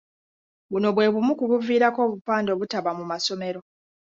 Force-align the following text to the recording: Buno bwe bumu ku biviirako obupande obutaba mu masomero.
Buno 0.71 0.87
bwe 0.95 1.05
bumu 1.13 1.33
ku 1.39 1.43
biviirako 1.51 1.99
obupande 2.07 2.49
obutaba 2.51 2.89
mu 2.97 3.05
masomero. 3.11 3.59